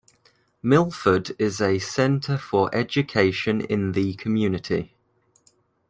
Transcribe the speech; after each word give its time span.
Milford 0.63 1.33
is 1.37 1.61
a 1.61 1.77
centre 1.77 2.39
for 2.39 2.73
education 2.73 3.61
in 3.61 3.91
the 3.91 4.15
community. 4.15 4.95